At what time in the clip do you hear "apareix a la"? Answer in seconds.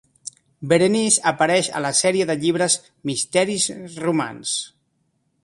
1.31-1.91